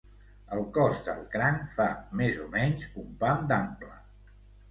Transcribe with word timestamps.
El 0.55 0.61
cos 0.77 1.01
del 1.09 1.19
cranc 1.33 1.67
fa 1.75 1.87
més 2.21 2.41
o 2.45 2.47
menys 2.55 2.87
un 3.05 3.13
pam 3.25 3.47
d'ample. 3.53 3.93